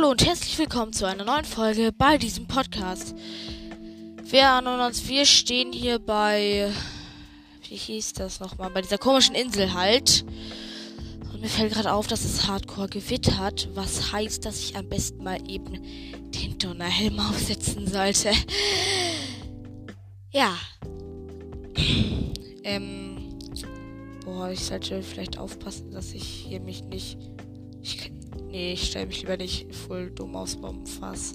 [0.00, 3.14] Hallo und herzlich willkommen zu einer neuen Folge bei diesem Podcast.
[4.24, 6.72] Wir erinnern uns, wir stehen hier bei,
[7.68, 10.24] wie hieß das nochmal, bei dieser komischen Insel halt.
[11.30, 15.22] Und mir fällt gerade auf, dass es hardcore gewittert, was heißt, dass ich am besten
[15.22, 15.82] mal eben
[16.30, 18.32] den Donnerhelm aufsetzen sollte.
[20.30, 20.56] Ja.
[22.64, 23.38] ähm,
[24.24, 27.18] boah, ich sollte vielleicht aufpassen, dass ich hier mich nicht,
[27.82, 28.10] ich,
[28.50, 31.34] Nee, ich stelle mich lieber nicht voll dumm aufs Bombenfass.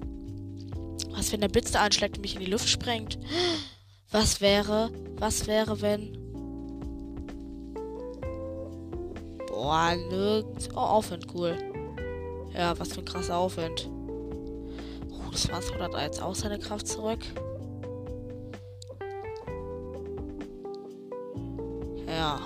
[1.12, 3.18] Was, wenn der Blitz da anschlägt und mich in die Luft sprengt?
[4.12, 6.18] Was wäre, was wäre, wenn...
[9.48, 10.68] Boah, nirgends...
[10.74, 11.58] Oh, Aufwind, cool.
[12.54, 13.90] Ja, was für ein krasser Aufwind.
[15.10, 17.20] Oh, das war's, hat er jetzt auch seine Kraft zurück.
[22.08, 22.42] Ja.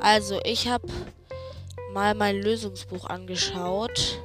[0.00, 0.86] Also, ich habe
[1.96, 4.20] mal mein Lösungsbuch angeschaut.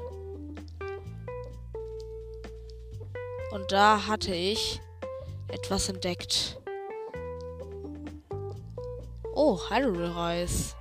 [3.51, 4.81] Und da hatte ich
[5.47, 6.59] etwas entdeckt.
[9.33, 10.75] Oh, Hyrule Reis.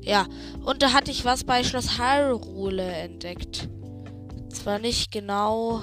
[0.00, 0.24] Ja,
[0.64, 3.68] und da hatte ich was bei Schloss Hyrule entdeckt.
[4.48, 5.82] Zwar nicht genau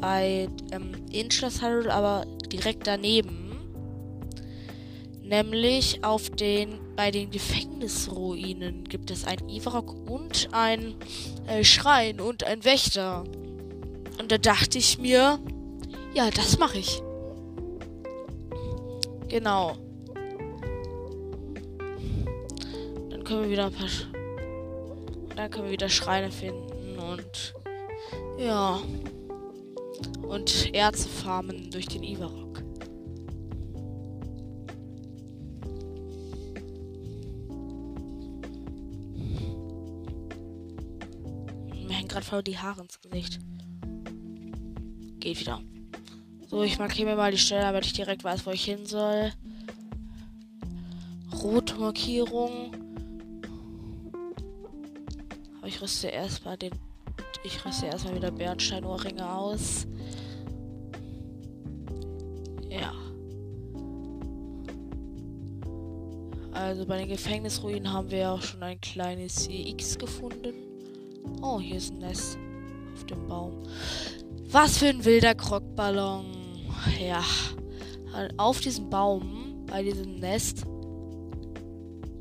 [0.00, 3.39] bei ähm, in Schloss Hyrule, aber direkt daneben.
[5.30, 10.96] Nämlich auf den, bei den Gefängnisruinen gibt es einen Ivarok und ein
[11.46, 13.22] äh, Schrein und ein Wächter.
[14.18, 15.38] Und da dachte ich mir,
[16.14, 17.00] ja, das mache ich.
[19.28, 19.76] Genau.
[23.10, 23.86] Dann können wir wieder ein paar.
[23.86, 24.08] Sch
[25.36, 27.54] dann können wir wieder Schreine finden und.
[28.36, 28.80] Ja.
[30.22, 32.64] Und Erze farmen durch den Ivarok.
[42.20, 43.40] Gerade voll die Haare ins Gesicht.
[45.20, 45.60] Geht wieder.
[46.48, 49.32] So, ich markiere mir mal die Stelle, damit ich direkt weiß, wo ich hin soll.
[51.42, 52.72] Rote Markierung.
[55.58, 56.72] Aber ich rüste erstmal den.
[57.44, 59.86] Ich rüste erstmal wieder Bernsteinohrringe aus.
[62.68, 62.92] Ja.
[66.52, 70.69] Also bei den Gefängnisruinen haben wir auch schon ein kleines X gefunden.
[71.42, 72.38] Oh, hier ist ein Nest
[72.94, 73.62] auf dem Baum.
[74.50, 76.24] Was für ein wilder Krockballon.
[77.00, 77.22] Ja.
[78.36, 80.64] Auf diesem Baum, bei diesem Nest,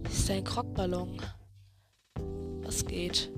[0.09, 1.19] ist ein Krockballon.
[2.63, 3.31] Was geht?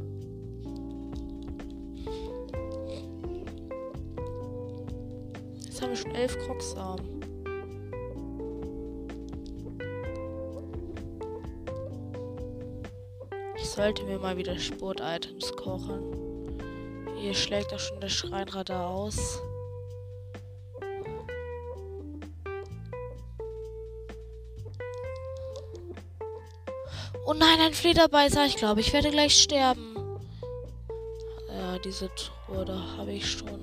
[5.66, 7.21] Jetzt haben wir schon elf Krocksamen.
[13.72, 16.60] Sollte mir mal wieder Sport-Items kochen.
[17.18, 19.42] Hier schlägt auch schon der Schreinradar aus.
[27.26, 28.46] Oh nein, ein Flederbeißer.
[28.46, 29.96] Ich glaube, ich werde gleich sterben.
[31.48, 33.60] Ja, diese Truhe, da habe ich schon.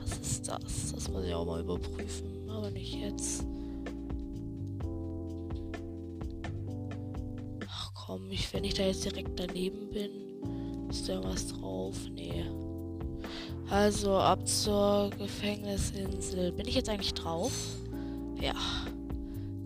[0.00, 0.92] Was ist das?
[0.94, 2.48] Das muss ich auch mal überprüfen.
[2.48, 3.44] Aber nicht jetzt.
[8.38, 11.94] Ich, wenn ich da jetzt direkt daneben bin, ist da was drauf?
[12.14, 12.44] Nee.
[13.68, 16.52] Also ab zur Gefängnisinsel.
[16.52, 17.52] Bin ich jetzt eigentlich drauf?
[18.40, 18.54] Ja.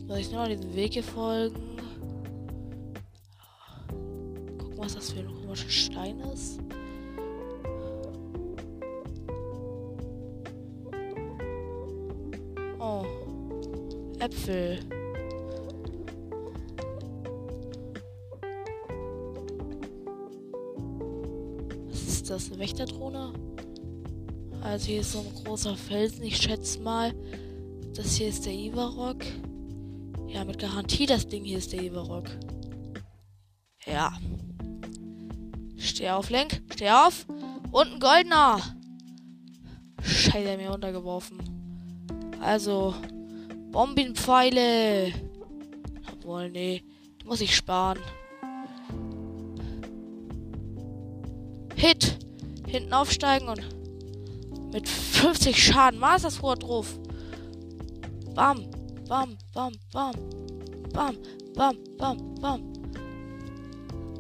[0.08, 1.76] Soll ich nur noch diesen Weg hier folgen?
[4.58, 6.58] Gucken, was das für ein komischer Stein ist.
[12.80, 13.04] Oh.
[14.18, 14.80] Äpfel.
[22.32, 23.32] Das eine Wächterdrohne?
[24.62, 26.22] Also hier ist so ein großer Felsen.
[26.22, 27.14] Ich schätze mal,
[27.94, 29.24] das hier ist der Ivarok.
[30.28, 32.30] Ja, mit Garantie das Ding hier ist der Ivarok.
[33.84, 34.12] Ja.
[35.76, 36.62] Steh auf, Lenk.
[36.72, 37.26] Steh auf.
[37.70, 38.60] Und ein goldener.
[40.02, 41.38] Scheiße, er mir runtergeworfen.
[42.40, 42.94] Also,
[43.72, 45.12] Bombenpfeile.
[46.12, 46.82] Obwohl, nee.
[47.20, 47.98] Die muss ich sparen.
[51.76, 52.11] Hit
[52.72, 53.60] hinten aufsteigen und
[54.72, 56.98] mit 50 Schaden Master Sword drauf.
[58.34, 58.66] Bam,
[59.06, 60.14] bam, bam, bam,
[60.92, 61.16] bam,
[61.54, 62.72] bam, bam, bam.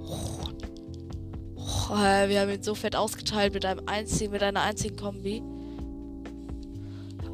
[0.06, 0.42] Oh.
[1.56, 5.42] Oh, wir haben ihn so fett ausgeteilt mit einem einzigen, mit einer einzigen Kombi.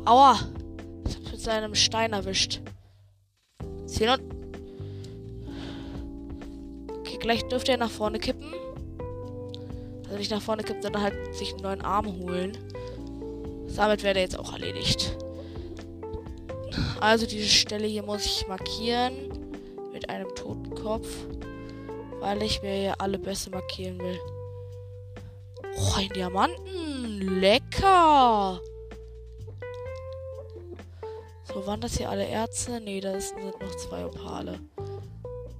[0.04, 0.38] Aua!
[1.06, 2.60] Ich hab's mit seinem Stein erwischt.
[3.86, 4.22] Ziel und.
[7.00, 8.52] Okay, gleich dürfte er nach vorne kippen.
[10.08, 12.56] Also nicht nach vorne kippen, sondern halt sich einen neuen Arm holen.
[13.76, 15.16] Damit wäre er jetzt auch erledigt.
[17.00, 19.12] Also diese Stelle hier muss ich markieren.
[19.92, 21.08] Mit einem Totenkopf.
[22.20, 24.18] Weil ich mir ja alle Bässe markieren will.
[25.76, 27.40] Oh, ein Diamanten.
[27.40, 28.60] Lecker.
[31.44, 32.80] So, waren das hier alle Erze?
[32.80, 34.58] Ne, da sind noch zwei Opale.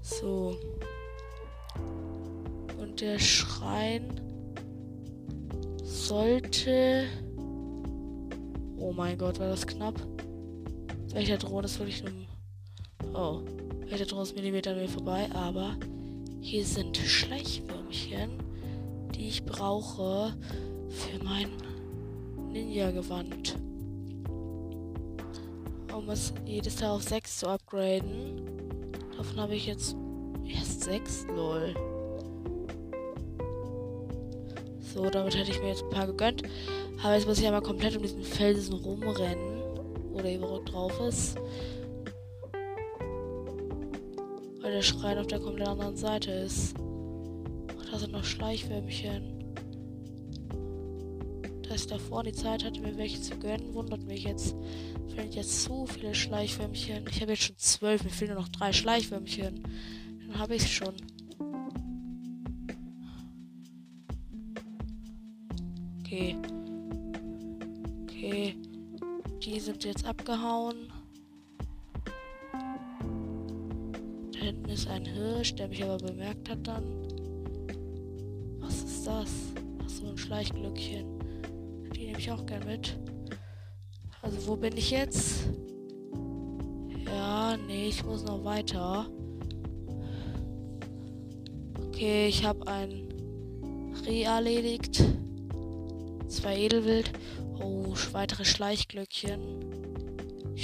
[0.02, 0.56] So.
[2.78, 4.17] Und der Schrein
[6.08, 7.06] sollte.
[8.78, 9.94] Oh mein Gott, war das knapp.
[11.12, 12.12] Welcher Drohne ist wirklich nur.
[13.14, 13.42] Oh.
[13.86, 15.76] Welcher Drohne ist Millimeter an mir vorbei, aber
[16.40, 18.30] hier sind Schleichwürmchen,
[19.14, 20.34] die ich brauche
[20.88, 21.50] für mein
[22.52, 23.58] Ninja-Gewand.
[25.94, 28.42] Um es jedes Teil auf 6 zu upgraden.
[29.16, 29.96] Davon habe ich jetzt
[30.46, 31.26] erst 6.
[31.34, 31.74] Lol.
[34.98, 36.42] So, damit hätte ich mir jetzt ein paar gegönnt.
[37.04, 39.62] Aber jetzt muss ich einmal komplett um diesen Felsen rumrennen.
[40.10, 41.38] Wo der Überrock drauf ist.
[44.60, 46.74] Weil der Schrein auf der komplett anderen Seite ist.
[47.78, 49.54] Ach, da sind noch Schleichwürmchen.
[51.62, 54.56] Dass ich davor die Zeit hatte, mir welche zu gönnen, wundert mich jetzt.
[55.14, 57.04] Fehlen jetzt so viele Schleichwürmchen.
[57.08, 59.62] Ich habe jetzt schon zwölf, mir fehlen nur noch drei Schleichwürmchen.
[60.26, 60.94] Dann habe ich es schon.
[69.88, 70.92] Jetzt abgehauen.
[74.32, 76.84] Da hinten ist ein Hirsch, der mich aber bemerkt hat dann.
[78.60, 79.30] Was ist das?
[79.82, 81.06] Ach so, ein Schleichglückchen.
[81.94, 82.98] Die nehme ich auch gern mit.
[84.20, 85.48] Also wo bin ich jetzt?
[87.06, 89.06] Ja, nee, ich muss noch weiter.
[91.86, 95.02] Okay, ich habe ein Reh erledigt.
[96.28, 97.10] Zwei Edelwild.
[97.60, 99.67] Oh, weitere Schleichglöckchen.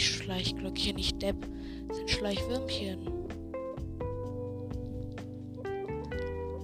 [0.03, 1.37] Schleichglöckchen, nicht Depp.
[1.89, 3.09] Das sind Schleichwürmchen.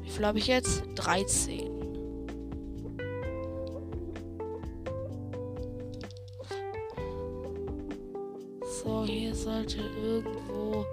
[0.02, 0.82] Wie viel habe ich jetzt?
[0.96, 1.70] 13.
[8.82, 10.86] So, hier sollte irgendwo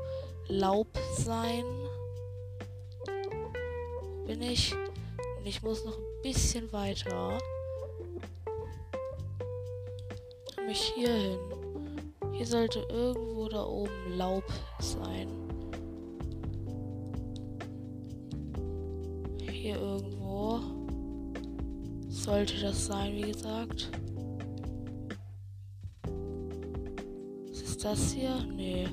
[0.48, 0.88] Laub
[1.18, 1.64] sein.
[4.26, 4.76] Bin ich?
[5.46, 7.40] Ich muss noch ein bisschen weiter.
[10.68, 11.40] mich hier hin.
[12.48, 14.46] Hier sollte irgendwo da oben Laub
[14.80, 15.28] sein.
[19.52, 20.62] Hier irgendwo
[22.08, 23.90] sollte das sein, wie gesagt.
[27.50, 28.42] Was ist das hier?
[28.56, 28.88] Nee.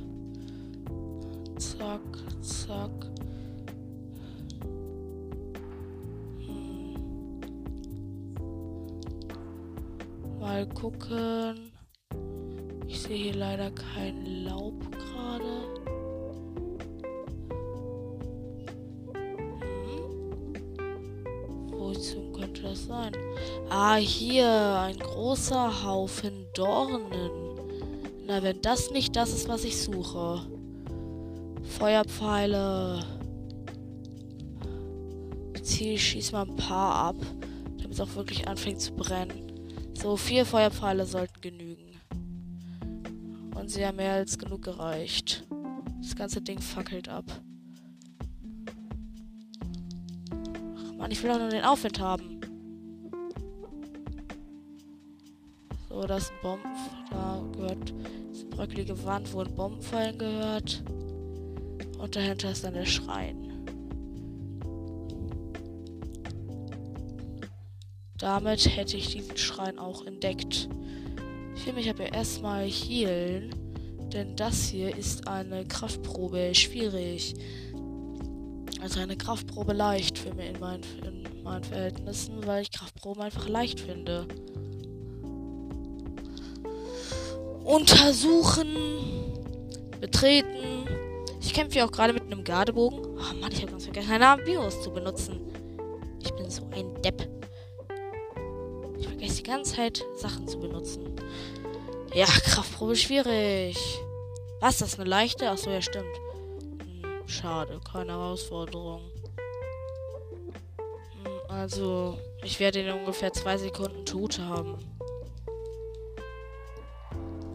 [1.56, 2.00] Zack,
[2.40, 2.90] zack.
[6.44, 6.96] Hm.
[10.40, 11.73] Mal gucken
[12.88, 15.44] sehe hier leider kein Laub gerade.
[19.12, 20.12] Hm.
[21.70, 23.12] Wozu könnte das sein?
[23.69, 24.48] Ah, hier
[24.81, 27.10] ein großer Haufen Dornen.
[28.26, 30.41] Na, wenn das nicht das ist, was ich suche.
[31.79, 33.05] Feuerpfeile.
[35.94, 37.17] Ich schieße mal ein paar ab,
[37.76, 39.53] damit es auch wirklich anfängt zu brennen.
[40.00, 41.83] So, vier Feuerpfeile sollten genügen.
[43.64, 45.46] Und sie haben mehr als genug gereicht.
[46.02, 47.24] Das ganze Ding fackelt ab.
[50.76, 52.42] Ach man, ich will doch nur den Aufwind haben.
[55.88, 56.68] So, das Bomben.
[57.10, 60.84] Da gehört eine bröckelige Wand, wo ein Bombenfallen gehört.
[61.98, 63.50] Und dahinter ist dann der Schrein.
[68.18, 70.68] Damit hätte ich diesen Schrein auch entdeckt.
[71.64, 73.48] Ich will mich aber erstmal healen.
[74.12, 77.34] Denn das hier ist eine Kraftprobe schwierig.
[78.82, 83.48] Also eine Kraftprobe leicht für mich in meinen, in meinen Verhältnissen, weil ich Kraftproben einfach
[83.48, 84.28] leicht finde.
[87.64, 88.68] Untersuchen.
[90.02, 90.84] Betreten.
[91.40, 92.98] Ich kämpfe ja auch gerade mit einem Gardebogen.
[93.06, 95.40] Oh Mann, ich habe ganz vergessen, einen Ambios zu benutzen.
[96.22, 97.26] Ich bin so ein Depp.
[99.24, 101.16] Ich vergesse die ganze Zeit, Sachen zu benutzen.
[102.12, 103.78] Ja, Kraftprobe schwierig.
[104.60, 105.48] Was, das ist eine leichte?
[105.48, 106.14] Achso, ja, stimmt.
[106.78, 109.00] Hm, schade, keine Herausforderung.
[111.22, 114.76] Hm, also, ich werde in ungefähr zwei Sekunden tot haben.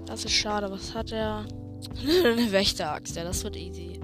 [0.08, 0.72] Das ist schade.
[0.72, 1.46] Was hat er?
[2.26, 3.16] eine Wächteraxt.
[3.16, 4.00] Ja, das wird easy.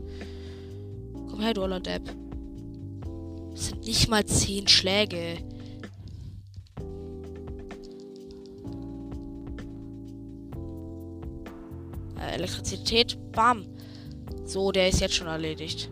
[1.31, 2.03] Komm her, du Depp.
[3.53, 5.39] Das sind nicht mal 10 Schläge.
[12.35, 13.65] Elektrizität, bam.
[14.45, 15.89] So, der ist jetzt schon erledigt.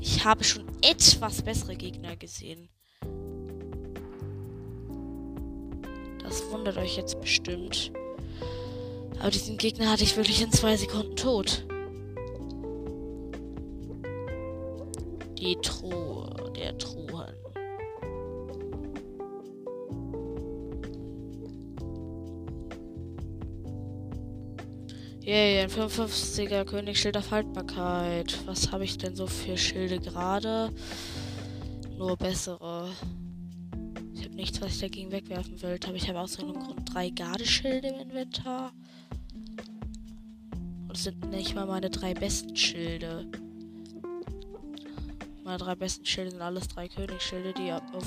[0.00, 2.68] Ich habe schon etwas bessere Gegner gesehen.
[6.22, 7.92] Das wundert euch jetzt bestimmt.
[9.18, 11.66] Aber diesen Gegner hatte ich wirklich in zwei Sekunden tot.
[15.38, 17.39] Die Truhe der Truhen.
[25.22, 28.38] Yay, ein 55er Königsschild auf Haltbarkeit.
[28.46, 30.72] Was habe ich denn so für Schilde gerade?
[31.98, 32.88] Nur bessere.
[34.14, 35.78] Ich habe nichts, was ich dagegen wegwerfen will.
[35.86, 38.72] Aber ich habe aus irgendeinem Grund drei Gardeschilde im Inventar.
[40.88, 43.26] Und es sind nicht mal meine drei besten Schilde.
[45.44, 48.06] Meine drei besten Schilde sind alles drei Königsschilde, die auf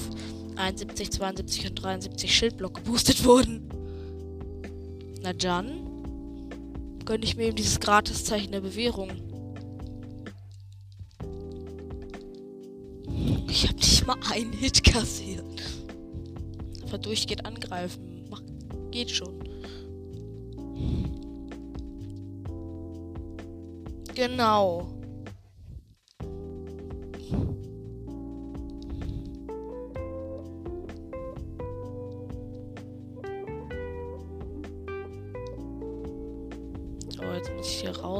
[0.55, 3.69] 71, 72 und 73 Schildblock geboostet wurden.
[5.21, 5.92] Na dann
[7.05, 9.11] gönne ich mir eben dieses Gratiszeichen der Bewährung.
[13.47, 15.43] Ich habe nicht mal einen Hit kassiert.
[16.87, 18.25] Aber durchgeht angreifen.
[18.29, 18.41] Mach,
[18.91, 19.39] geht schon.
[24.15, 25.02] Genau.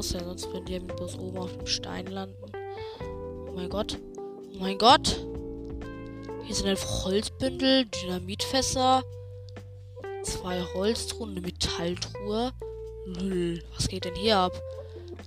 [0.04, 2.36] Raus, ja, sonst würden die mit bloß oben auf dem Stein landen.
[3.48, 3.98] Oh mein Gott.
[4.18, 5.20] Oh mein Gott.
[6.44, 9.04] Hier sind einfach Holzbündel, Dynamitfässer,
[10.24, 12.52] zwei Holztruhen, eine Metalltruhe.
[13.06, 14.62] Lül, was geht denn hier ab?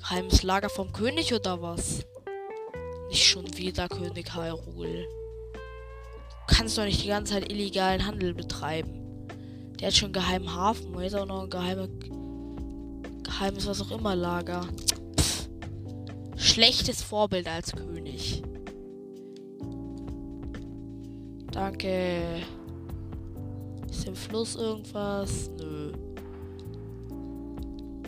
[0.00, 2.04] Geheimes Lager vom König oder was?
[3.09, 5.06] Nicht schon wieder König Hyrule.
[6.49, 9.28] Du kannst doch nicht die ganze Zeit illegalen Handel betreiben.
[9.80, 11.88] Der hat schon einen geheimen Hafen, wo ist auch noch ein geheimer
[13.37, 14.66] geheimes was auch immer Lager.
[15.21, 15.49] Pff.
[16.37, 18.43] Schlechtes Vorbild als König.
[21.52, 22.43] Danke.
[23.90, 25.50] Ist im Fluss irgendwas?
[25.59, 25.93] Nö.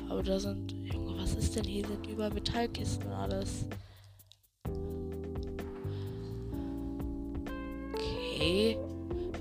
[0.08, 0.73] Aber da sind.
[0.73, 1.87] Junge, was ist denn hier?
[1.87, 3.66] Sind über Metallkisten und alles.
[7.94, 8.78] Okay.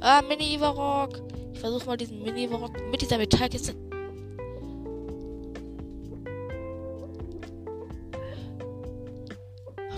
[0.01, 1.21] Ah, Mini-Ivarok.
[1.53, 3.86] Ich versuche mal diesen Mini-Ivarok mit dieser Metallkiste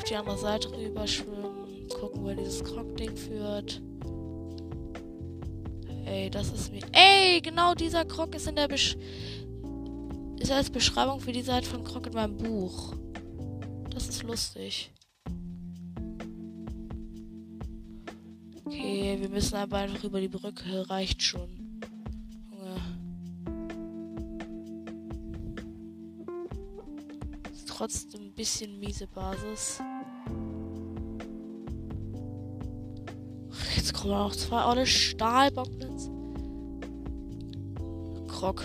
[0.09, 1.87] die andere Seite rüber schwimmen.
[1.99, 3.81] Gucken, wo dieses Krog-Ding führt.
[6.05, 6.81] Ey, das ist mir.
[6.91, 8.97] Ey, genau dieser Krog ist in der Besch
[10.39, 12.95] ist als Beschreibung für die Seite von Krog in meinem Buch.
[13.89, 14.91] Das ist lustig.
[18.65, 20.89] Okay, wir müssen aber einfach über die Brücke.
[20.89, 21.81] Reicht schon.
[22.51, 22.81] Junge.
[27.51, 29.81] Ist trotzdem ein bisschen miese Basis.
[33.89, 36.11] Jetzt kommen noch zwei alle Stahlbockblitz.
[38.27, 38.63] Krog.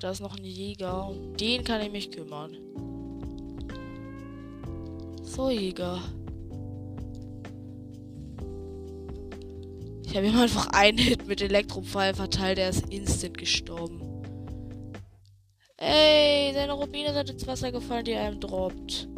[0.00, 2.56] Da ist noch ein Jäger und den kann ich mich kümmern.
[5.24, 5.98] So, Jäger.
[10.04, 14.02] Ich habe ihm einfach einen Hit mit Elektropfeil verteilt, der ist instant gestorben.
[15.78, 19.08] Ey, seine Rubine sind ins Wasser gefallen, die einem droppt.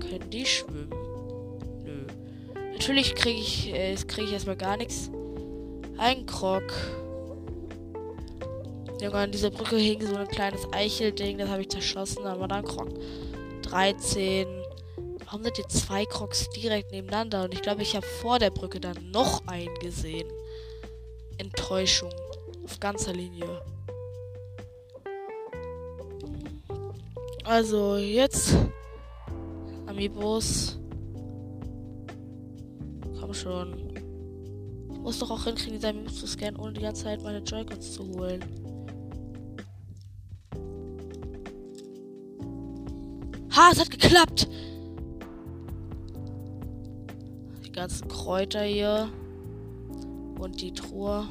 [0.00, 0.99] Können die schwimmen?
[2.80, 5.10] Natürlich kriege ich, äh, krieg ich erstmal gar nichts.
[5.98, 6.62] Ein Krog.
[9.02, 12.64] Junge, an dieser Brücke hing so ein kleines Eichelding, das habe ich zerschossen, aber dann
[12.64, 12.88] Krog.
[13.64, 14.46] 13.
[15.26, 17.44] Warum sind die zwei Krogs direkt nebeneinander?
[17.44, 20.30] Und ich glaube, ich habe vor der Brücke dann noch einen gesehen.
[21.36, 22.14] Enttäuschung.
[22.64, 23.60] Auf ganzer Linie.
[27.44, 28.56] Also, jetzt.
[29.86, 30.79] Amiibos
[33.30, 33.94] komm schon.
[35.02, 38.02] Muss doch auch hinkriegen, die Meme zu scannen, ohne die ganze Zeit meine Joy-Cons zu
[38.08, 38.44] holen.
[43.56, 44.48] Ha, es hat geklappt!
[47.64, 49.08] Die ganzen Kräuter hier.
[50.38, 51.28] Und die Truhe.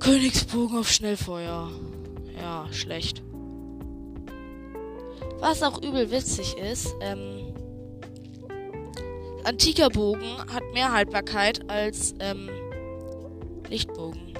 [0.00, 1.70] Königsbogen auf Schnellfeuer.
[2.36, 3.22] Ja, schlecht.
[5.38, 7.53] Was auch übel witzig ist, ähm,
[9.44, 12.48] Antiker Bogen hat mehr Haltbarkeit als ähm,
[13.68, 14.34] Lichtbogen.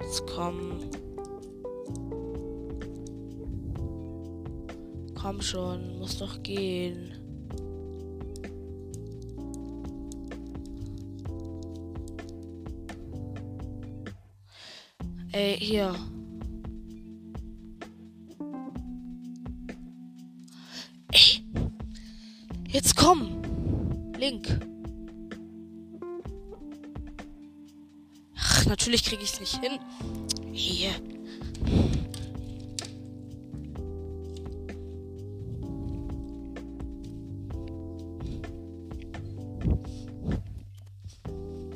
[0.00, 0.90] Jetzt kommen.
[5.28, 7.12] komm schon, muss doch gehen.
[15.32, 15.94] Ey, hier.
[28.68, 29.78] Natürlich kriege ich es nicht hin.
[30.52, 30.90] Hier.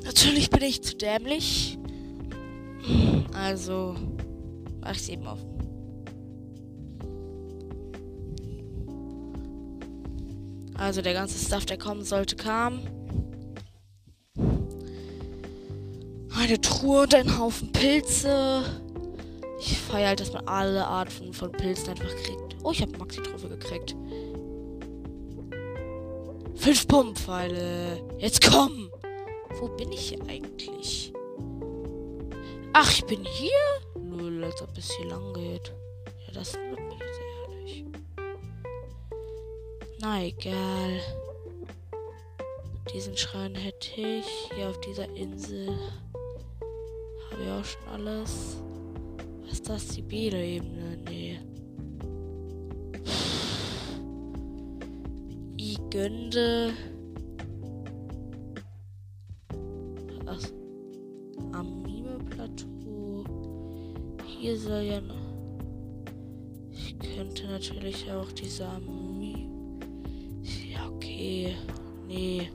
[0.03, 1.77] Natürlich bin ich zu dämlich.
[3.33, 3.95] Also
[4.81, 5.39] mach ich es eben auf.
[10.75, 12.81] Also der ganze Stuff, der kommen sollte, kam.
[16.43, 18.65] Eine Truhe und ein Haufen Pilze.
[19.61, 22.57] Ich feiere halt, dass man alle Arten von Pilzen einfach kriegt.
[22.63, 23.95] Oh, ich habe Maxi-Trophäe gekriegt.
[26.55, 28.03] Fünf Bombenpfeile.
[28.17, 28.91] Jetzt komm!
[29.57, 31.13] Wo bin ich hier eigentlich?
[32.73, 34.01] Ach, ich bin hier?
[34.01, 35.71] Null, als ob es hier lang geht.
[36.27, 37.85] Ja, das wird mich jetzt ehrlich.
[40.01, 40.99] Na egal.
[42.93, 44.27] Diesen Schrein hätte ich.
[44.53, 45.69] Hier auf dieser Insel
[47.43, 48.57] ich auch schon alles.
[49.41, 49.87] Was ist das?
[49.89, 50.97] Die Bede-Ebene?
[51.05, 51.39] Nee.
[55.57, 56.73] Igönde.
[64.43, 65.15] hier soll ja noch.
[66.69, 69.47] Ich könnte natürlich auch diese Armee.
[70.69, 71.55] Ja, okay.
[72.07, 72.49] Nee.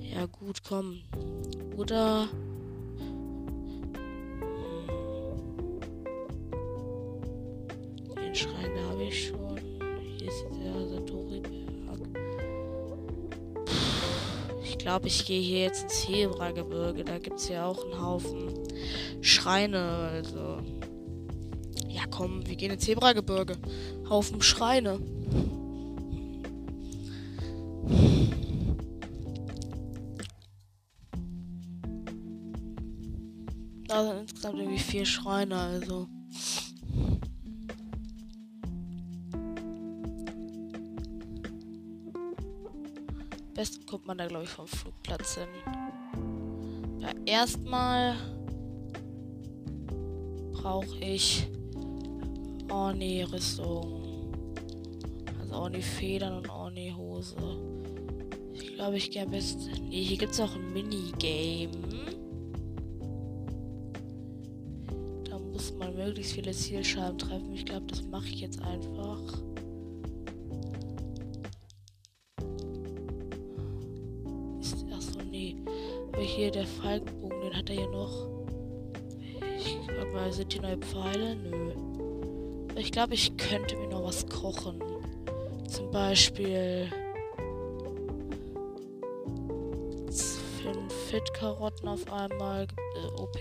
[0.00, 1.02] Ja, gut, komm.
[1.76, 2.28] Oder.
[15.06, 17.04] Ich gehe hier jetzt ins Hebra-Gebirge.
[17.04, 18.52] Da gibt es ja auch einen Haufen
[19.22, 20.10] Schreine.
[20.12, 20.58] Also
[22.16, 23.56] komm, wir gehen ins Zebragebirge.
[24.08, 24.98] Haufen Schreine.
[33.88, 36.08] Da sind insgesamt irgendwie vier Schreine, also.
[43.56, 45.48] Besten kommt man da, glaube ich, vom Flugplatz hin.
[47.00, 48.14] Ja, erstmal
[50.52, 51.48] brauche ich
[52.70, 54.02] Orni-Rüstung.
[55.40, 57.36] Also Orni-Federn und Orni-Hose.
[58.52, 59.70] Ich glaube, ich gehe am besten.
[59.88, 61.70] Nee, hier gibt es auch ein Minigame.
[65.24, 67.54] Da muss man möglichst viele Zielscheiben treffen.
[67.54, 69.22] Ich glaube, das mache ich jetzt einfach.
[76.36, 78.28] Hier der Falkenbogen, den hat er ja noch.
[79.58, 81.34] Ich glaube mal, sind die neue Pfeile?
[81.34, 81.72] Nö.
[82.76, 84.82] Ich glaube, ich könnte mir noch was kochen.
[85.66, 86.90] Zum Beispiel
[90.62, 92.66] fünf Fit-Karotten auf einmal.
[92.96, 93.40] Äh, OP.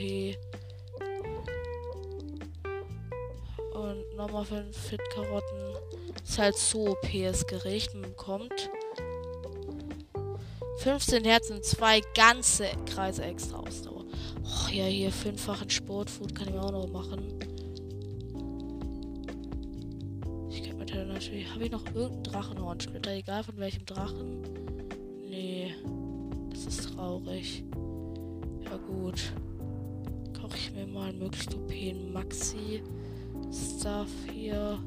[3.73, 5.75] Und nochmal fünf Fit-Karotten.
[6.23, 7.93] Ist halt so OP das Gericht.
[7.93, 8.69] Man bekommt
[10.85, 14.05] 15 Herzen, zwei ganze Kreise extra Ausdauer.
[14.43, 17.39] Och ja, hier fünffachen Sportfood kann ich mir auch noch machen.
[21.15, 21.51] natürlich.
[21.51, 23.11] Habe ich noch irgendeinen Drachenhornsplitter?
[23.11, 24.43] Egal von welchem Drachen.
[25.27, 25.73] Nee.
[26.51, 27.63] Das ist traurig.
[28.63, 29.33] Ja gut.
[30.39, 31.71] Koche ich mir mal möglichst OP
[32.13, 32.83] Maxi
[33.51, 34.79] Stuff hier.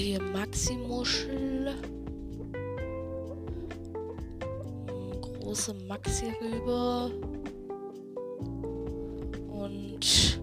[0.00, 1.74] Hier Maxi-Muschel.
[5.50, 7.10] große Maxi rüber.
[9.48, 10.40] Und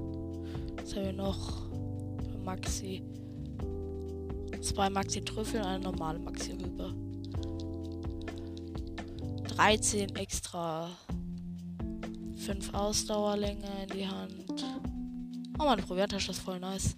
[0.75, 1.71] was haben wir noch?
[2.43, 3.01] Maxi.
[4.61, 6.93] Zwei Maxi Trüffel und eine normale Maxi rüber.
[9.55, 10.89] 13 extra.
[12.35, 14.65] 5 Ausdauerlänge in die Hand.
[15.57, 16.97] Oh, meine Provianttasche ist voll nice.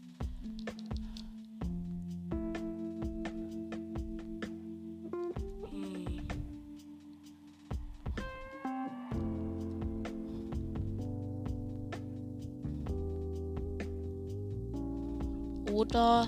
[15.89, 16.28] Oder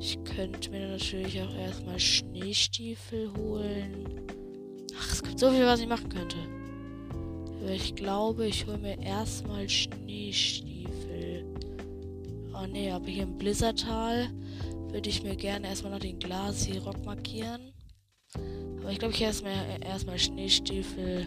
[0.00, 4.26] ich könnte mir natürlich auch erstmal Schneestiefel holen.
[5.36, 6.36] So viel, was ich machen könnte.
[7.60, 11.44] Aber ich glaube, ich hole mir erstmal Schneestiefel.
[12.54, 14.30] Oh ne, aber hier im Blizzardtal
[14.90, 17.74] würde ich mir gerne erstmal noch den Glasi-Rock markieren.
[18.80, 19.52] Aber ich glaube, ich erstmal
[19.84, 21.26] erstmal Schneestiefel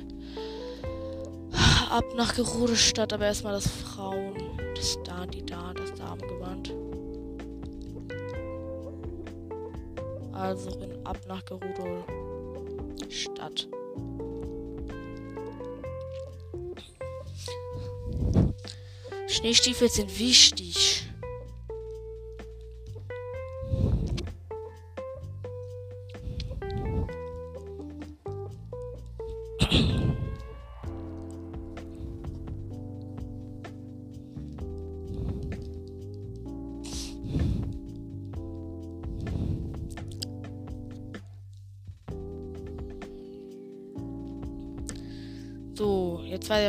[1.91, 4.34] ab nach Gerudestadt, aber erstmal das Frauen,
[4.76, 6.74] das da, die da, das Damengewand.
[10.41, 12.04] Also in, ab nach Gerudo
[13.10, 13.67] Stadt.
[19.27, 21.01] Schneestiefel sind wichtig.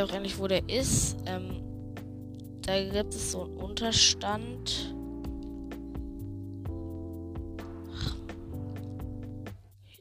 [0.03, 1.17] Weiß auch endlich, wo der ist.
[1.25, 1.61] Ähm,
[2.61, 4.95] da gibt es so einen Unterstand.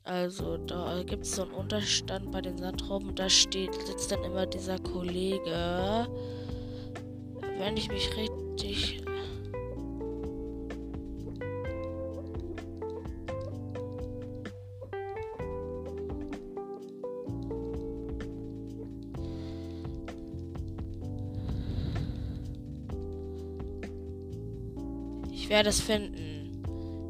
[0.05, 3.15] Also, da gibt es so einen Unterstand bei den Sandrauben.
[3.15, 6.09] Da steht, sitzt dann immer dieser Kollege.
[7.59, 9.02] Wenn ich mich richtig
[25.53, 26.65] werde es finden.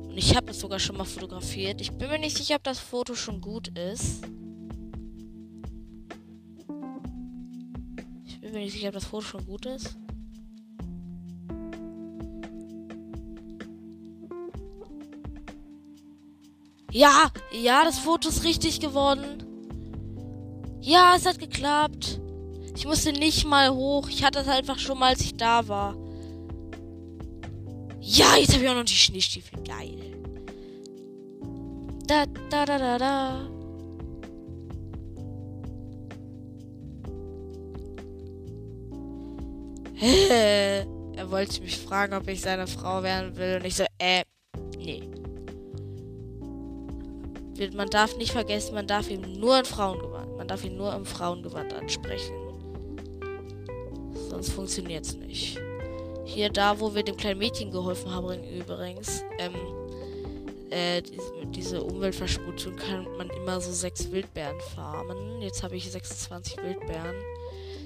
[0.08, 1.80] Und ich habe es sogar schon mal fotografiert.
[1.80, 4.24] Ich bin mir nicht sicher, ob das Foto schon gut ist.
[8.26, 9.96] Ich bin mir nicht sicher, ob das Foto schon gut ist.
[16.90, 19.44] Ja, ja, das Foto ist richtig geworden.
[20.80, 22.20] Ja, es hat geklappt.
[22.74, 24.08] Ich musste nicht mal hoch.
[24.08, 26.01] Ich hatte es einfach schon mal, als ich da war.
[28.14, 29.58] Ja, jetzt habe ich auch noch die Schneestiefel.
[29.66, 29.96] Geil.
[32.06, 33.48] Da, da, da, da, da.
[39.98, 43.56] er wollte mich fragen, ob ich seine Frau werden will.
[43.56, 44.24] Und ich so, äh,
[44.76, 45.08] nee.
[47.74, 50.36] Man darf nicht vergessen, man darf ihn nur in Frauengewand.
[50.36, 52.34] Man darf ihn nur im Frauengewand ansprechen.
[54.28, 55.58] Sonst funktioniert es nicht.
[56.34, 59.22] Hier da, wo wir dem kleinen Mädchen geholfen haben, übrigens.
[59.38, 59.52] Ähm,
[60.70, 61.02] äh,
[61.50, 65.42] diese Umweltverschmutzung kann man immer so sechs Wildbeeren farmen.
[65.42, 67.16] Jetzt habe ich 26 Wildbeeren.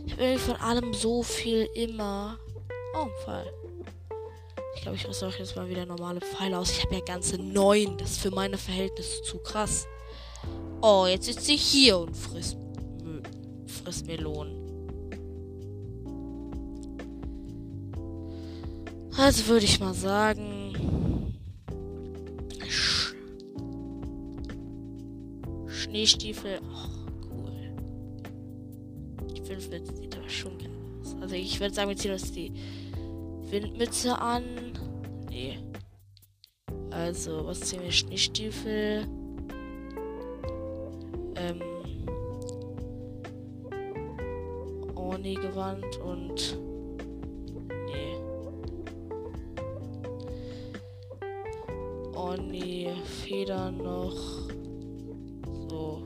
[0.07, 2.39] Ich habe irgendwie von allem so viel immer.
[2.95, 3.53] Oh, ein Pfeil.
[4.77, 6.71] Ich glaube, ich rüste auch jetzt mal wieder normale Pfeile aus.
[6.71, 7.99] Ich habe ja ganze neun.
[7.99, 9.89] Das ist für meine Verhältnisse zu krass.
[10.83, 12.57] Oh, jetzt sitzt sie hier und frisst,
[13.67, 14.56] frisst Melonen.
[19.19, 21.35] Also würde ich mal sagen.
[22.69, 23.15] Sch
[25.67, 26.61] Schneestiefel.
[26.63, 27.75] Oh, cool.
[29.35, 31.17] Die Windmütze sieht aber schon geil aus.
[31.21, 32.53] Also ich würde sagen, wir ziehen uns die
[33.51, 34.45] Windmütze an.
[35.31, 35.59] Nee.
[36.91, 37.93] Also, was ziehen wir?
[37.93, 39.07] Schneestiefel.
[41.37, 41.63] Ähm.
[44.95, 46.59] Orni-Gewand und
[52.57, 54.17] die Federn noch.
[55.69, 56.03] So.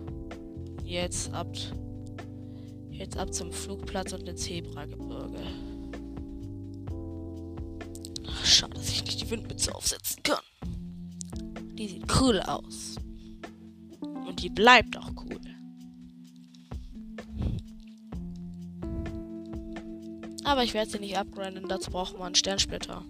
[0.84, 1.54] Jetzt ab.
[2.90, 5.38] Jetzt ab zum Flugplatz und ins Zebragebirge.
[8.44, 10.42] Schade, dass ich nicht die Windmütze aufsetzen kann.
[11.74, 12.96] Die sieht cool aus.
[14.00, 15.09] Und die bleibt auch
[20.50, 23.04] Aber ich werde sie nicht upgraden, dazu braucht man einen Sternsplitter.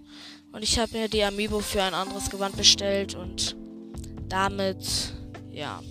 [0.51, 3.55] Und ich habe mir die Amiibo für ein anderes Gewand bestellt und
[4.29, 5.15] damit,
[5.51, 5.81] ja.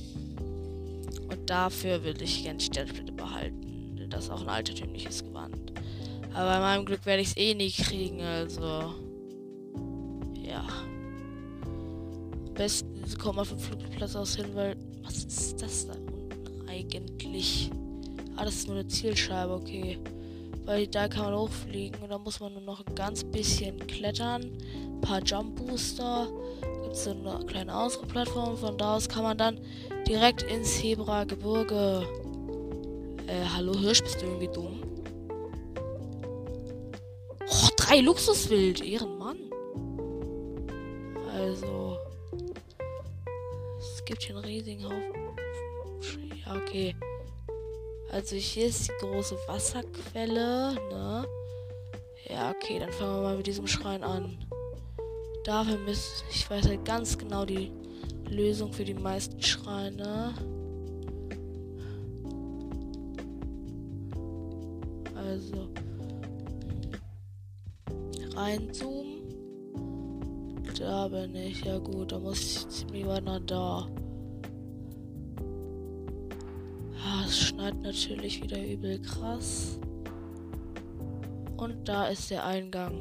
[1.29, 4.07] Und dafür will ich gerne Sternsplitter behalten.
[4.11, 5.73] Das ist auch ein altertümliches Gewand.
[6.35, 8.95] Aber bei meinem Glück werde ich es eh nie kriegen, also.
[10.45, 10.65] Ja.
[12.47, 14.77] Am besten kommt man vom Flugplatz aus hin, weil.
[15.03, 17.73] Was ist das da unten eigentlich?
[18.37, 19.99] Ah, das ist nur eine Zielscheibe, okay
[20.71, 24.57] weil da kann man hochfliegen und da muss man nur noch ein ganz bisschen klettern.
[24.63, 26.29] Ein paar Jump Booster.
[26.83, 28.57] Gibt es so eine kleine Ausruhplattform.
[28.57, 29.61] Von da aus kann man dann
[30.07, 32.07] direkt ins Hebra-Gebirge.
[33.27, 34.81] Äh, hallo Hirsch, bist du irgendwie dumm?
[37.49, 39.39] Oh, drei Luxuswild, Ehrenmann.
[41.35, 41.99] Also.
[43.81, 46.37] Es gibt hier einen riesigen Haufen.
[46.47, 46.95] Ja, okay.
[48.13, 51.25] Also hier ist die große Wasserquelle, ne?
[52.29, 54.37] Ja, okay, dann fangen wir mal mit diesem Schrein an.
[55.45, 57.73] Dafür müssen, ich weiß halt ganz genau die
[58.29, 60.35] Lösung für die meisten Schreine.
[65.15, 65.69] Also
[68.35, 69.21] reinzoomen.
[70.79, 71.65] Da bin ich.
[71.65, 73.87] Ja gut, da muss ich ziemlich weit nach da.
[77.61, 79.79] Schneit natürlich wieder übel krass.
[81.59, 82.95] Und da ist der Eingang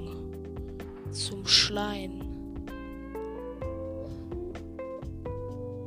[1.11, 2.21] zum Schlein.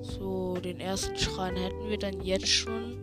[0.00, 2.96] So, den ersten Schrein hätten wir dann jetzt schon.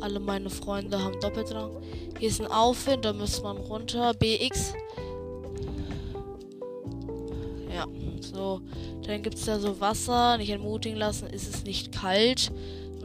[0.00, 1.72] Alle meine Freunde haben doppelt lang.
[2.20, 4.14] Hier ist ein Aufwind, da muss man runter.
[4.14, 4.74] BX.
[7.74, 7.86] Ja,
[8.20, 8.60] so.
[9.04, 10.38] Dann gibt es da so Wasser.
[10.38, 12.52] Nicht entmutigen lassen, ist es nicht kalt.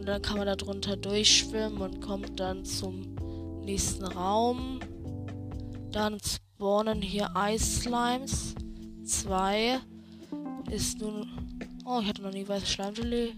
[0.06, 3.16] Und dann kann man da drunter durchschwimmen und kommt dann zum
[3.64, 4.80] nächsten Raum.
[5.92, 8.54] Dann spawnen hier Eis-Slimes.
[9.04, 9.80] Zwei.
[10.70, 11.28] Ist nun.
[11.86, 13.34] Oh, ich hatte noch nie weiße Schleimgelee.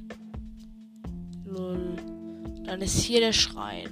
[1.46, 1.96] Lol.
[2.66, 3.90] Dann ist hier der Schrein.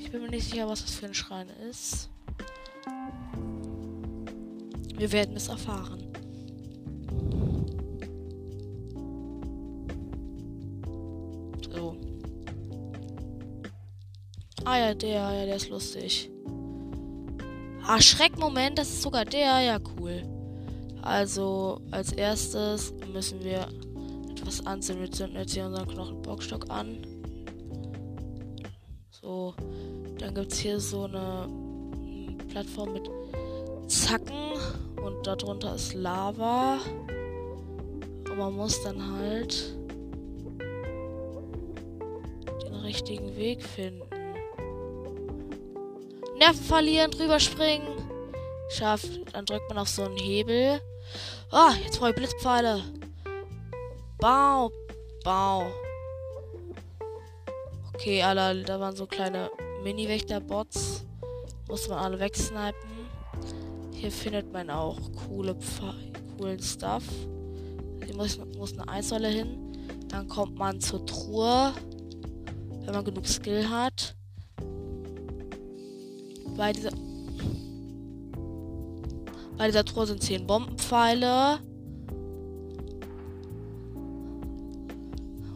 [0.00, 2.10] Ich bin mir nicht sicher, was das für ein Schrein ist.
[4.96, 6.05] Wir werden es erfahren.
[11.76, 11.94] So.
[14.64, 16.30] Ah ja, der, ja, der ist lustig.
[17.86, 19.60] Ah, Schreckmoment, das ist sogar der.
[19.60, 20.22] Ja, cool.
[21.02, 23.68] Also, als erstes müssen wir
[24.30, 25.00] etwas anziehen.
[25.00, 27.06] Wir zünden jetzt hier unseren Knochenbockstock an.
[29.10, 29.54] So,
[30.18, 31.46] dann gibt es hier so eine
[32.48, 33.10] Plattform mit
[33.86, 34.54] Zacken
[35.04, 36.78] und darunter ist Lava.
[38.28, 39.75] Und man muss dann halt
[42.86, 44.08] richtigen Weg finden.
[46.38, 47.86] Nerven verlieren, drüber springen.
[48.68, 50.80] Schafft, dann drückt man auf so einen Hebel.
[51.50, 52.82] Ah, oh, jetzt brauche ich Blitzpfeile.
[54.18, 54.70] Bau,
[55.24, 55.66] bau.
[57.94, 59.50] Okay, alle, da waren so kleine
[59.82, 61.04] Mini-Wächter-Bots.
[61.68, 62.90] Muss man alle wegsnipen.
[63.92, 65.94] Hier findet man auch coole Pfe
[66.36, 67.04] coolen Stuff.
[68.04, 69.72] Hier muss, muss eine Eissäule hin.
[70.08, 71.72] Dann kommt man zur Truhe,
[72.86, 74.16] wenn man genug Skill hat
[76.56, 76.90] bei dieser
[79.56, 81.60] bei dieser Truhe sind 10 Bombenpfeile.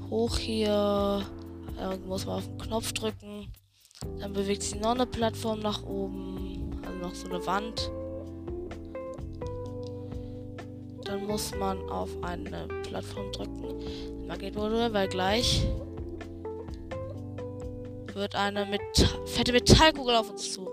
[0.08, 1.22] Hoch hier.
[1.78, 3.52] Irgendwo muss man auf den Knopf drücken.
[4.18, 6.70] Dann bewegt sich noch eine Plattform nach oben.
[6.82, 7.90] Also noch so eine Wand.
[11.04, 14.26] Dann muss man auf eine Plattform drücken.
[14.26, 15.66] Magnetmodul, weil gleich
[18.20, 18.80] wird eine Met
[19.24, 20.70] fette Metallkugel auf uns zu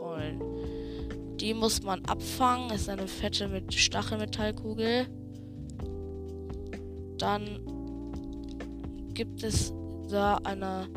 [1.40, 2.70] die muss man abfangen.
[2.70, 5.08] Das ist eine fette mit Stachelmetallkugel.
[7.18, 7.62] Dann
[9.14, 9.74] gibt es
[10.10, 10.88] da eine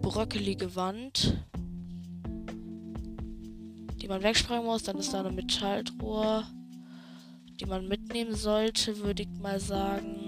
[0.00, 1.38] bröckelige Wand,
[4.00, 4.82] die man wegsprengen muss.
[4.82, 6.44] Dann ist da eine Metalltruhe,
[7.60, 10.21] die man mitnehmen sollte, würde ich mal sagen.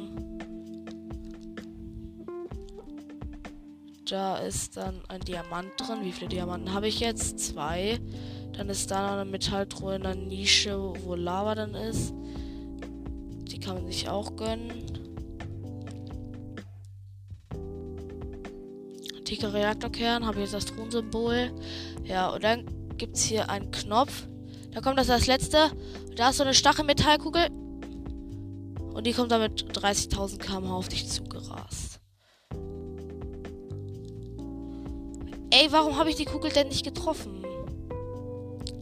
[4.07, 6.01] Da ist dann ein Diamant drin.
[6.03, 7.39] Wie viele Diamanten habe ich jetzt?
[7.39, 7.99] Zwei.
[8.53, 12.13] Dann ist da noch eine Metalltruhe in der Nische, wo Lava dann ist.
[13.51, 14.85] Die kann man sich auch gönnen.
[19.17, 21.53] Antiker Reaktorkern, habe ich jetzt das Thronsymbol.
[22.05, 22.67] Ja, und dann
[22.99, 24.29] gibt es hier einen Knopf.
[24.73, 25.71] Da kommt das als letzte.
[26.15, 27.49] Da ist so eine Stachelmetallkugel.
[28.93, 31.94] Und die kommt dann mit 30.000 km auf dich zugerast.
[35.57, 37.47] Ey, warum habe ich die Kugel denn nicht getroffen?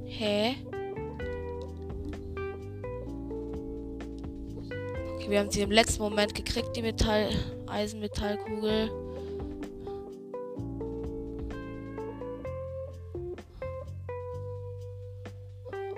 [0.07, 0.57] Hä?
[5.15, 7.29] Okay, wir haben sie im letzten Moment gekriegt, die Metall
[7.67, 8.91] Eisenmetallkugel.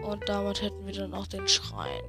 [0.02, 2.02] Und damit hätten wir dann auch den Schrein.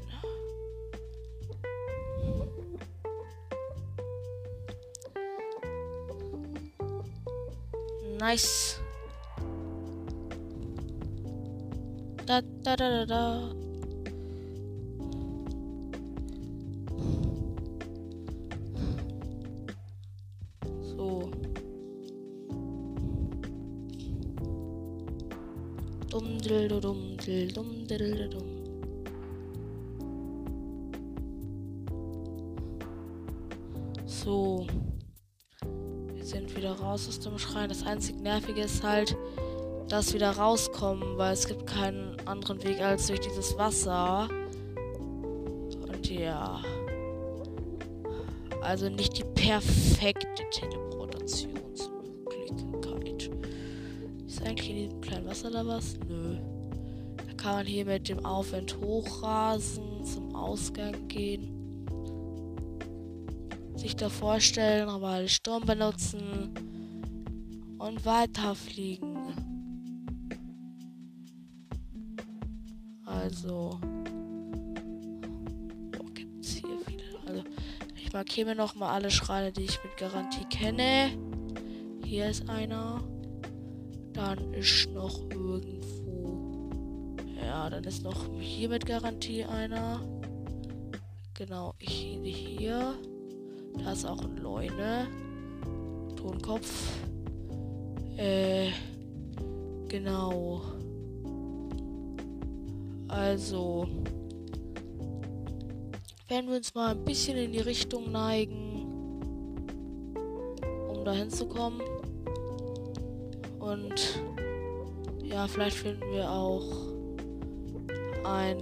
[8.26, 8.80] Nice.
[12.26, 13.54] Da, da, da, da, da.
[20.90, 21.30] So.
[26.10, 28.50] Dumm, dill, dumm, dill, dumm, dill, dumm.
[34.08, 34.95] So.
[36.26, 37.70] Sind wieder raus aus dem Schrein.
[37.70, 39.16] Das einzig Nervige ist halt,
[39.90, 44.28] dass wieder rauskommen, weil es gibt keinen anderen Weg als durch dieses Wasser.
[45.88, 46.64] Und ja.
[48.60, 53.30] Also nicht die perfekte Teleportationsmöglichkeit.
[54.26, 55.96] Ist eigentlich in diesem kleinen Wasser da was?
[56.08, 56.38] Nö.
[57.18, 61.35] Da kann man hier mit dem Aufwind hochrasen, zum Ausgang gehen.
[63.96, 66.54] Sich da vorstellen, aber Sturm benutzen
[67.78, 69.16] und weiterfliegen.
[73.06, 73.80] Also.
[75.92, 77.04] Boah, gibt's hier viele.
[77.26, 77.44] Also,
[77.96, 81.18] ich markiere mir nochmal alle Schreine, die ich mit Garantie kenne.
[82.04, 83.02] Hier ist einer.
[84.12, 86.70] Dann ist noch irgendwo.
[87.42, 90.02] Ja, dann ist noch hier mit Garantie einer.
[91.34, 92.26] Genau, hier.
[92.26, 93.15] hier.
[93.84, 95.08] Da ist auch ein Leune.
[96.16, 97.00] Tonkopf.
[98.18, 98.72] Äh.
[99.88, 100.62] Genau.
[103.08, 103.88] Also,
[106.28, 108.88] werden wir uns mal ein bisschen in die Richtung neigen,
[110.90, 111.82] um da hinzukommen.
[113.60, 114.22] Und
[115.24, 116.66] ja, vielleicht finden wir auch
[118.26, 118.58] ein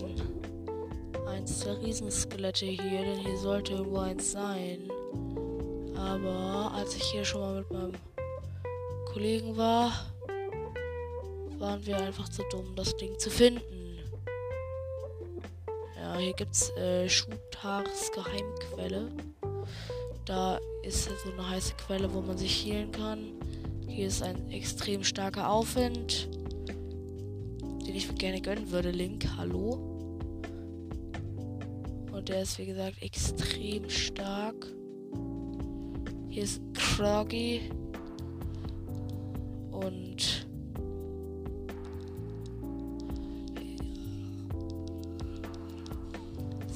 [1.27, 4.92] eins der Riesenskelette hier, denn hier sollte irgendwo eins sein.
[6.07, 7.93] Aber als ich hier schon mal mit meinem
[9.11, 9.91] Kollegen war,
[11.57, 13.83] waren wir einfach zu dumm, das Ding zu finden
[16.23, 19.11] hier gibt es äh, Schutars Geheimquelle.
[20.25, 23.33] Da ist so eine heiße Quelle, wo man sich healen kann.
[23.87, 26.29] Hier ist ein extrem starker Aufwind,
[27.61, 28.91] den ich mir gerne gönnen würde.
[28.91, 29.89] Link, hallo.
[32.11, 34.67] Und der ist wie gesagt extrem stark.
[36.33, 37.61] Hier ist Kroggy.
[39.69, 40.47] Und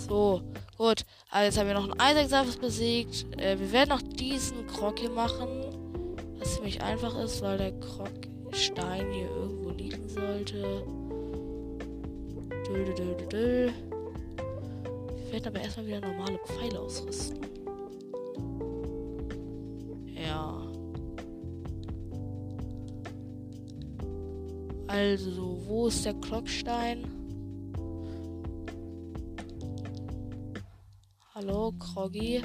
[0.08, 0.44] So,
[0.78, 1.04] gut.
[1.32, 3.26] Also jetzt haben wir noch einen Isaac besiegt.
[3.42, 5.50] Äh, wir werden noch diesen Krog hier machen.
[6.38, 10.84] Was ziemlich einfach ist, weil der Krogstein hier irgendwo liegen sollte.
[12.68, 13.72] Dö, dö, dö, dö.
[15.16, 17.47] Wir werden aber erstmal wieder normale Pfeile ausrüsten.
[24.98, 27.06] Also, wo ist der Klockstein?
[31.36, 32.42] Hallo, Kroggy.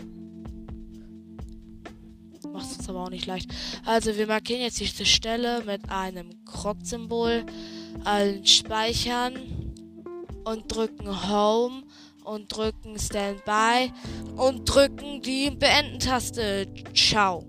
[2.53, 3.51] Macht es uns aber auch nicht leicht.
[3.87, 7.47] Also, wir markieren jetzt diese Stelle mit einem Krog-Symbol,
[8.05, 9.73] allen Speichern
[10.45, 11.85] und drücken Home
[12.23, 13.91] und drücken Standby
[14.37, 16.67] und drücken die Beenden-Taste.
[16.95, 17.47] Ciao.